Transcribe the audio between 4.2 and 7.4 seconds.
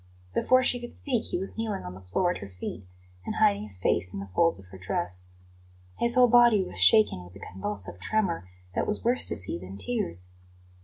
folds of her dress. His whole body was shaken with a